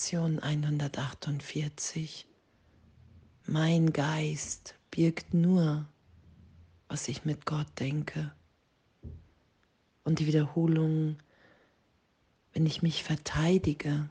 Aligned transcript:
Lektion 0.00 0.38
148. 0.38 2.26
Mein 3.44 3.92
Geist 3.92 4.74
birgt 4.90 5.34
nur, 5.34 5.86
was 6.88 7.06
ich 7.08 7.26
mit 7.26 7.44
Gott 7.44 7.66
denke. 7.78 8.32
Und 10.02 10.18
die 10.18 10.26
Wiederholung, 10.26 11.18
wenn 12.54 12.64
ich 12.64 12.80
mich 12.80 13.04
verteidige, 13.04 14.08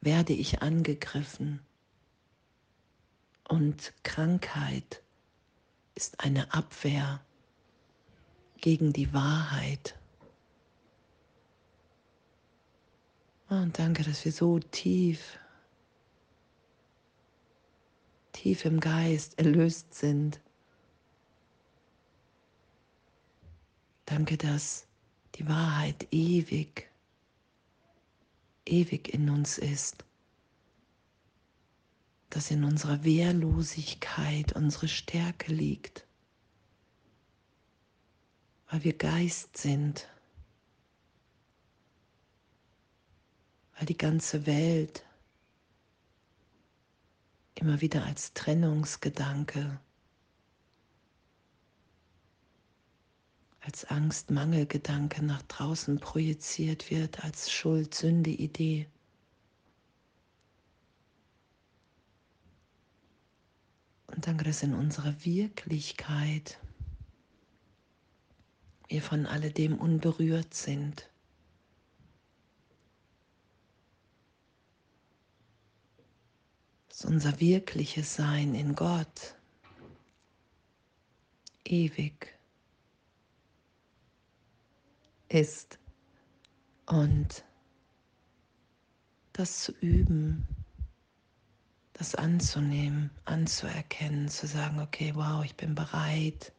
werde 0.00 0.32
ich 0.32 0.62
angegriffen. 0.62 1.58
Und 3.48 3.92
Krankheit 4.04 5.02
ist 5.96 6.20
eine 6.20 6.54
Abwehr 6.54 7.20
gegen 8.60 8.92
die 8.92 9.12
Wahrheit. 9.12 9.98
Und 13.48 13.78
danke, 13.78 14.02
dass 14.02 14.24
wir 14.26 14.32
so 14.32 14.58
tief, 14.58 15.38
tief 18.32 18.66
im 18.66 18.78
Geist 18.78 19.38
erlöst 19.38 19.94
sind. 19.94 20.40
Danke, 24.04 24.36
dass 24.36 24.86
die 25.36 25.48
Wahrheit 25.48 26.08
ewig, 26.10 26.90
ewig 28.66 29.12
in 29.14 29.30
uns 29.30 29.56
ist. 29.56 30.04
Dass 32.28 32.50
in 32.50 32.64
unserer 32.64 33.02
Wehrlosigkeit 33.02 34.52
unsere 34.52 34.88
Stärke 34.88 35.54
liegt. 35.54 36.06
Weil 38.70 38.84
wir 38.84 38.92
Geist 38.92 39.56
sind. 39.56 40.06
Weil 43.78 43.86
die 43.86 43.96
ganze 43.96 44.44
Welt 44.46 45.04
immer 47.54 47.80
wieder 47.80 48.04
als 48.04 48.32
Trennungsgedanke, 48.34 49.80
als 53.60 53.84
Angst-Mangelgedanke 53.84 55.24
nach 55.24 55.42
draußen 55.42 56.00
projiziert 56.00 56.90
wird, 56.90 57.24
als 57.24 57.50
Schuld-Sünde-Idee. 57.52 58.88
Und 64.08 64.26
danke, 64.26 64.44
dass 64.44 64.64
in 64.64 64.74
unserer 64.74 65.24
Wirklichkeit 65.24 66.58
wir 68.88 69.02
von 69.02 69.26
alledem 69.26 69.78
unberührt 69.78 70.54
sind. 70.54 71.10
Dass 76.98 77.04
unser 77.04 77.38
wirkliches 77.38 78.16
Sein 78.16 78.56
in 78.56 78.74
Gott 78.74 79.36
ewig 81.64 82.36
ist 85.28 85.78
und 86.86 87.44
das 89.32 89.62
zu 89.62 89.70
üben, 89.80 90.44
das 91.92 92.16
anzunehmen, 92.16 93.10
anzuerkennen, 93.26 94.26
zu 94.26 94.48
sagen, 94.48 94.80
okay, 94.80 95.12
wow, 95.14 95.44
ich 95.44 95.54
bin 95.54 95.76
bereit. 95.76 96.52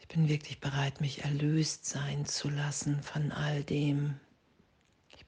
Ich 0.00 0.08
bin 0.08 0.28
wirklich 0.28 0.60
bereit, 0.60 1.00
mich 1.00 1.24
erlöst 1.24 1.86
sein 1.86 2.26
zu 2.26 2.50
lassen 2.50 3.02
von 3.02 3.32
all 3.32 3.64
dem, 3.64 4.20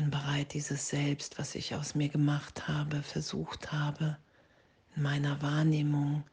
bin 0.00 0.10
bereit, 0.10 0.54
dieses 0.54 0.88
Selbst, 0.88 1.38
was 1.38 1.54
ich 1.54 1.74
aus 1.74 1.94
mir 1.94 2.08
gemacht 2.08 2.68
habe, 2.68 3.02
versucht 3.02 3.70
habe, 3.70 4.16
in 4.96 5.02
meiner 5.02 5.42
Wahrnehmung, 5.42 6.24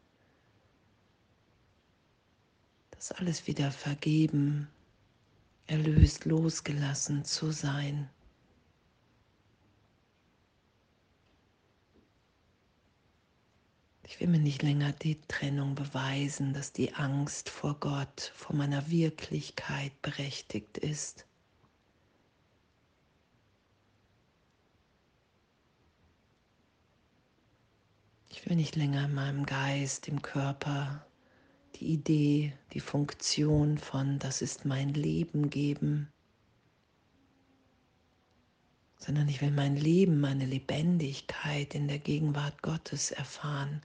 das 2.91 3.11
alles 3.11 3.45
wieder 3.45 3.73
vergeben, 3.73 4.69
erlöst, 5.66 6.23
losgelassen 6.23 7.25
zu 7.25 7.51
sein. 7.51 8.09
Ich 14.03 14.22
will 14.22 14.29
mir 14.29 14.39
nicht 14.39 14.63
länger 14.63 14.94
die 14.94 15.19
Trennung 15.28 15.75
beweisen, 15.75 16.53
dass 16.53 16.72
die 16.72 16.94
Angst 16.94 17.49
vor 17.49 17.78
Gott, 17.81 18.31
vor 18.34 18.55
meiner 18.55 18.89
Wirklichkeit 18.89 20.01
berechtigt 20.01 20.78
ist. 20.78 21.28
Ich 28.47 28.50
will 28.50 28.56
nicht 28.59 28.78
länger 28.78 29.03
in 29.03 29.13
meinem 29.13 29.46
Geist, 29.46 30.08
im 30.08 30.22
Körper. 30.22 31.06
Die 31.75 31.88
Idee, 31.91 32.53
die 32.72 32.80
Funktion 32.80 33.78
von 33.78 34.19
das 34.19 34.41
ist 34.41 34.63
mein 34.63 34.94
Leben 34.94 35.50
geben, 35.50 36.13
sondern 39.00 39.28
ich 39.28 39.41
will 39.41 39.52
mein 39.52 39.75
Leben, 39.75 40.22
meine 40.22 40.46
Lebendigkeit 40.46 41.75
in 41.75 41.90
der 41.90 42.00
Gegenwart 42.00 42.62
Gottes 42.62 43.12
erfahren. 43.12 43.81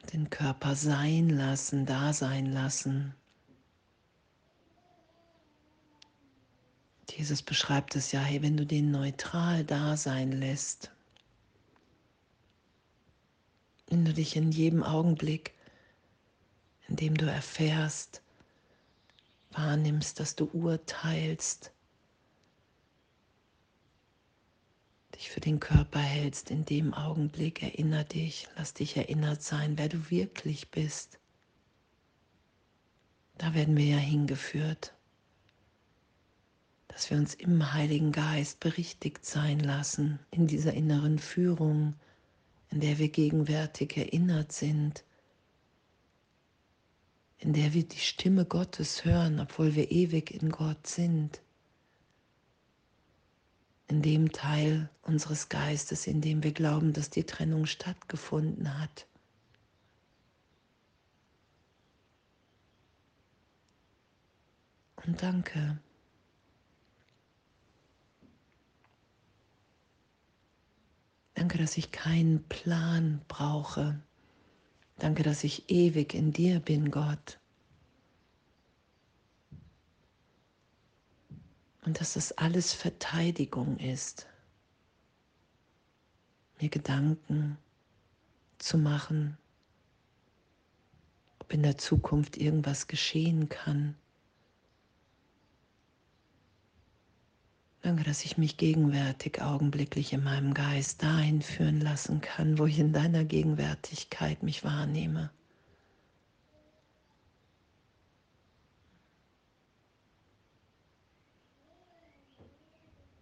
Und 0.00 0.10
den 0.14 0.30
Körper 0.30 0.74
sein 0.74 1.28
lassen, 1.28 1.84
da 1.84 2.14
sein 2.14 2.46
lassen, 2.46 3.14
Jesus 7.12 7.42
beschreibt 7.42 7.96
es 7.96 8.12
ja, 8.12 8.20
hey, 8.20 8.42
wenn 8.42 8.56
du 8.56 8.66
den 8.66 8.90
neutral 8.90 9.64
da 9.64 9.96
sein 9.96 10.32
lässt, 10.32 10.90
wenn 13.88 14.04
du 14.04 14.12
dich 14.12 14.36
in 14.36 14.52
jedem 14.52 14.82
Augenblick, 14.82 15.54
in 16.88 16.96
dem 16.96 17.16
du 17.16 17.26
erfährst, 17.26 18.22
wahrnimmst, 19.50 20.20
dass 20.20 20.36
du 20.36 20.44
urteilst, 20.52 21.72
dich 25.16 25.30
für 25.30 25.40
den 25.40 25.58
Körper 25.58 26.00
hältst, 26.00 26.50
in 26.50 26.64
dem 26.64 26.94
Augenblick 26.94 27.62
erinner 27.62 28.04
dich, 28.04 28.48
lass 28.56 28.74
dich 28.74 28.96
erinnert 28.96 29.42
sein, 29.42 29.76
wer 29.76 29.88
du 29.88 30.10
wirklich 30.10 30.70
bist. 30.70 31.18
Da 33.38 33.54
werden 33.54 33.76
wir 33.76 33.86
ja 33.86 33.96
hingeführt 33.96 34.94
dass 37.00 37.08
wir 37.08 37.16
uns 37.16 37.32
im 37.32 37.72
Heiligen 37.72 38.12
Geist 38.12 38.60
berichtigt 38.60 39.24
sein 39.24 39.58
lassen, 39.58 40.18
in 40.30 40.46
dieser 40.46 40.74
inneren 40.74 41.18
Führung, 41.18 41.94
in 42.68 42.80
der 42.80 42.98
wir 42.98 43.08
gegenwärtig 43.08 43.96
erinnert 43.96 44.52
sind, 44.52 45.02
in 47.38 47.54
der 47.54 47.72
wir 47.72 47.84
die 47.84 48.00
Stimme 48.00 48.44
Gottes 48.44 49.06
hören, 49.06 49.40
obwohl 49.40 49.74
wir 49.76 49.90
ewig 49.90 50.30
in 50.30 50.50
Gott 50.50 50.86
sind, 50.86 51.40
in 53.86 54.02
dem 54.02 54.30
Teil 54.30 54.90
unseres 55.00 55.48
Geistes, 55.48 56.06
in 56.06 56.20
dem 56.20 56.42
wir 56.42 56.52
glauben, 56.52 56.92
dass 56.92 57.08
die 57.08 57.24
Trennung 57.24 57.64
stattgefunden 57.64 58.78
hat. 58.78 59.06
Und 65.06 65.22
danke. 65.22 65.78
Danke, 71.40 71.56
dass 71.56 71.78
ich 71.78 71.90
keinen 71.90 72.44
Plan 72.50 73.22
brauche. 73.26 73.98
Danke, 74.98 75.22
dass 75.22 75.42
ich 75.42 75.70
ewig 75.70 76.12
in 76.12 76.34
dir 76.34 76.60
bin, 76.60 76.90
Gott. 76.90 77.40
Und 81.86 81.98
dass 81.98 82.12
das 82.12 82.32
alles 82.32 82.74
Verteidigung 82.74 83.78
ist, 83.78 84.26
mir 86.60 86.68
Gedanken 86.68 87.56
zu 88.58 88.76
machen, 88.76 89.38
ob 91.38 91.54
in 91.54 91.62
der 91.62 91.78
Zukunft 91.78 92.36
irgendwas 92.36 92.86
geschehen 92.86 93.48
kann. 93.48 93.96
Danke, 97.82 98.04
dass 98.04 98.24
ich 98.26 98.36
mich 98.36 98.58
gegenwärtig 98.58 99.40
augenblicklich 99.40 100.12
in 100.12 100.22
meinem 100.22 100.52
Geist 100.52 101.02
dahin 101.02 101.40
führen 101.40 101.80
lassen 101.80 102.20
kann, 102.20 102.58
wo 102.58 102.66
ich 102.66 102.78
in 102.78 102.92
deiner 102.92 103.24
Gegenwärtigkeit 103.24 104.42
mich 104.42 104.64
wahrnehme. 104.64 105.30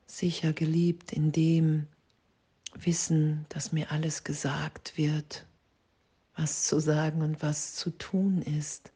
Sicher 0.06 0.52
geliebt 0.52 1.12
in 1.12 1.30
dem 1.30 1.86
Wissen, 2.74 3.46
dass 3.50 3.70
mir 3.70 3.92
alles 3.92 4.24
gesagt 4.24 4.98
wird, 4.98 5.46
was 6.34 6.64
zu 6.64 6.80
sagen 6.80 7.22
und 7.22 7.40
was 7.42 7.76
zu 7.76 7.90
tun 7.90 8.42
ist. 8.42 8.90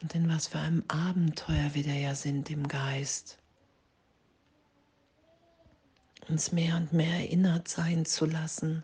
Und 0.00 0.14
in 0.14 0.28
was 0.28 0.48
für 0.48 0.58
einem 0.58 0.82
Abenteuer 0.88 1.74
wir 1.74 1.84
da 1.84 1.92
ja 1.92 2.14
sind 2.14 2.50
im 2.50 2.66
Geist. 2.66 3.38
Uns 6.28 6.52
mehr 6.52 6.76
und 6.76 6.92
mehr 6.92 7.20
erinnert 7.20 7.68
sein 7.68 8.06
zu 8.06 8.24
lassen. 8.24 8.82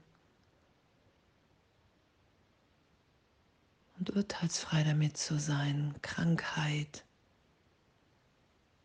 Und 3.98 4.14
urteilsfrei 4.14 4.84
damit 4.84 5.16
zu 5.16 5.38
sein. 5.38 5.94
Krankheit 6.02 7.04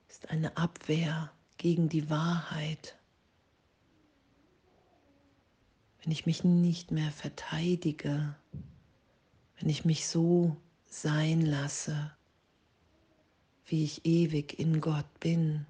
ist 0.07 0.29
eine 0.29 0.55
Abwehr 0.55 1.31
gegen 1.57 1.89
die 1.89 2.09
Wahrheit. 2.09 2.97
Wenn 6.01 6.11
ich 6.11 6.25
mich 6.25 6.45
nicht 6.45 6.91
mehr 6.91 7.11
verteidige, 7.11 8.35
wenn 9.57 9.69
ich 9.69 9.83
mich 9.83 10.07
so 10.07 10.55
sein 10.87 11.41
lasse, 11.41 12.11
wie 13.71 13.85
ich 13.85 14.05
ewig 14.05 14.59
in 14.59 14.81
Gott 14.81 15.07
bin, 15.21 15.65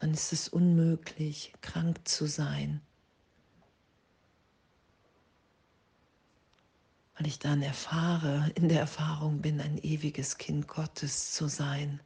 dann 0.00 0.14
ist 0.14 0.32
es 0.32 0.48
unmöglich, 0.48 1.52
krank 1.60 2.08
zu 2.08 2.26
sein, 2.26 2.80
weil 7.16 7.26
ich 7.26 7.38
dann 7.38 7.60
erfahre, 7.60 8.50
in 8.54 8.68
der 8.68 8.80
Erfahrung 8.80 9.42
bin, 9.42 9.60
ein 9.60 9.76
ewiges 9.78 10.38
Kind 10.38 10.66
Gottes 10.66 11.32
zu 11.32 11.46
sein. 11.46 12.00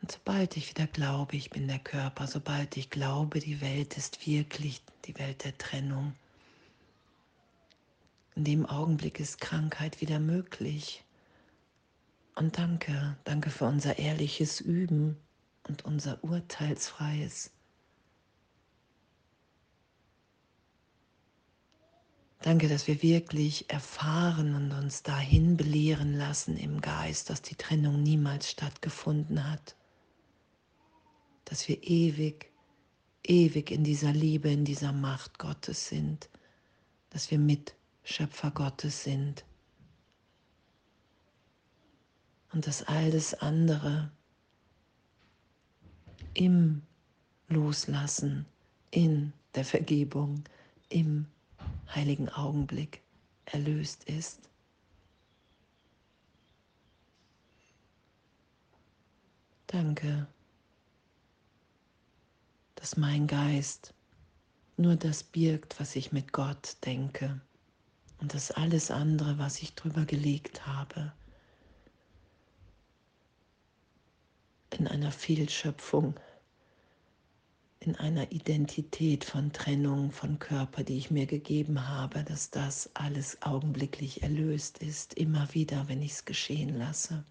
Und 0.00 0.12
sobald 0.12 0.56
ich 0.56 0.70
wieder 0.70 0.86
glaube, 0.86 1.34
ich 1.34 1.50
bin 1.50 1.66
der 1.66 1.80
Körper, 1.80 2.28
sobald 2.28 2.76
ich 2.76 2.88
glaube, 2.90 3.40
die 3.40 3.60
Welt 3.60 3.96
ist 3.96 4.24
wirklich 4.26 4.80
die 5.06 5.18
Welt 5.18 5.42
der 5.42 5.58
Trennung, 5.58 6.14
in 8.34 8.44
dem 8.44 8.66
Augenblick 8.66 9.20
ist 9.20 9.40
Krankheit 9.40 10.00
wieder 10.00 10.18
möglich. 10.18 11.04
Und 12.34 12.58
danke, 12.58 13.16
danke 13.24 13.50
für 13.50 13.66
unser 13.66 13.98
ehrliches 13.98 14.60
Üben 14.60 15.16
und 15.68 15.84
unser 15.84 16.22
urteilsfreies. 16.24 17.52
Danke, 22.40 22.68
dass 22.68 22.88
wir 22.88 23.00
wirklich 23.00 23.70
erfahren 23.70 24.54
und 24.54 24.72
uns 24.72 25.02
dahin 25.02 25.56
belehren 25.56 26.12
lassen 26.12 26.58
im 26.58 26.80
Geist, 26.82 27.30
dass 27.30 27.40
die 27.40 27.54
Trennung 27.54 28.02
niemals 28.02 28.50
stattgefunden 28.50 29.50
hat. 29.50 29.76
Dass 31.46 31.68
wir 31.68 31.82
ewig, 31.82 32.52
ewig 33.22 33.70
in 33.70 33.84
dieser 33.84 34.12
Liebe, 34.12 34.50
in 34.50 34.66
dieser 34.66 34.92
Macht 34.92 35.38
Gottes 35.38 35.88
sind. 35.88 36.28
Dass 37.08 37.30
wir 37.30 37.38
mit 37.38 37.74
Schöpfer 38.04 38.50
Gottes 38.50 39.02
sind. 39.02 39.44
Und 42.52 42.66
dass 42.66 42.82
all 42.82 43.10
das 43.10 43.34
andere 43.34 44.12
im 46.34 46.82
Loslassen, 47.48 48.46
in 48.90 49.32
der 49.54 49.64
Vergebung, 49.64 50.44
im 50.88 51.26
heiligen 51.94 52.28
Augenblick 52.28 53.02
erlöst 53.46 54.04
ist. 54.04 54.48
Danke, 59.66 60.28
dass 62.76 62.96
mein 62.96 63.26
Geist 63.26 63.94
nur 64.76 64.94
das 64.94 65.24
birgt, 65.24 65.80
was 65.80 65.96
ich 65.96 66.12
mit 66.12 66.32
Gott 66.32 66.76
denke 66.84 67.40
und 68.24 68.32
das 68.32 68.50
alles 68.52 68.90
andere, 68.90 69.36
was 69.36 69.60
ich 69.60 69.74
drüber 69.74 70.06
gelegt 70.06 70.66
habe, 70.66 71.12
in 74.70 74.88
einer 74.88 75.12
Fehlschöpfung, 75.12 76.18
in 77.80 77.96
einer 77.96 78.32
Identität 78.32 79.26
von 79.26 79.52
Trennung 79.52 80.10
von 80.10 80.38
Körper, 80.38 80.84
die 80.84 80.96
ich 80.96 81.10
mir 81.10 81.26
gegeben 81.26 81.86
habe, 81.86 82.24
dass 82.24 82.50
das 82.50 82.88
alles 82.94 83.42
augenblicklich 83.42 84.22
erlöst 84.22 84.78
ist, 84.78 85.12
immer 85.12 85.52
wieder, 85.52 85.86
wenn 85.88 86.00
ich 86.00 86.12
es 86.12 86.24
geschehen 86.24 86.78
lasse. 86.78 87.26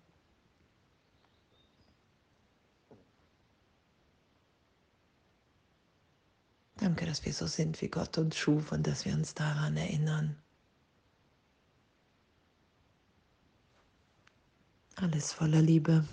Danke, 6.75 7.07
dass 7.07 7.25
wir 7.25 7.33
so 7.33 7.47
sind, 7.47 7.81
wie 7.81 7.87
Gott 7.87 8.19
uns 8.19 8.37
schuf 8.37 8.71
und 8.71 8.85
dass 8.85 9.05
wir 9.05 9.13
uns 9.15 9.33
daran 9.33 9.75
erinnern. 9.75 10.42
Alles 15.03 15.33
voller 15.33 15.61
Liebe. 15.61 16.05